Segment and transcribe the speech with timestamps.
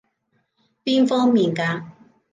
[0.83, 1.85] 邊方面嘅？